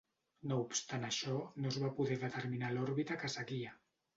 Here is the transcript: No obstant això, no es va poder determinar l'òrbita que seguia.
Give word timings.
No 0.51 0.55
obstant 0.61 1.05
això, 1.09 1.35
no 1.65 1.71
es 1.73 1.77
va 1.85 1.91
poder 1.99 2.19
determinar 2.25 2.73
l'òrbita 2.79 3.23
que 3.25 3.35
seguia. 3.39 3.79